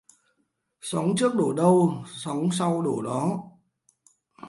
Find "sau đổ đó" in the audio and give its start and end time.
2.51-3.43